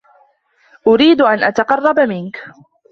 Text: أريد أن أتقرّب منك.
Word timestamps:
أريد 0.87 1.21
أن 1.21 1.43
أتقرّب 1.43 1.99
منك. 1.99 2.45